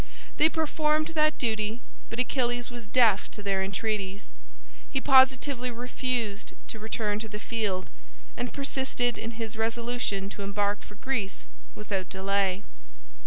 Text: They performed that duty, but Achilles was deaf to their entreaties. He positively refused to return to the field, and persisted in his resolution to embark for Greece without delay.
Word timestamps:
They 0.37 0.49
performed 0.49 1.09
that 1.09 1.37
duty, 1.37 1.79
but 2.09 2.17
Achilles 2.17 2.71
was 2.71 2.87
deaf 2.87 3.29
to 3.29 3.43
their 3.43 3.61
entreaties. 3.63 4.29
He 4.89 4.99
positively 4.99 5.69
refused 5.69 6.53
to 6.69 6.79
return 6.79 7.19
to 7.19 7.29
the 7.29 7.37
field, 7.37 7.87
and 8.35 8.51
persisted 8.51 9.15
in 9.19 9.37
his 9.37 9.55
resolution 9.55 10.27
to 10.31 10.41
embark 10.41 10.81
for 10.81 10.95
Greece 10.95 11.45
without 11.75 12.09
delay. 12.09 12.63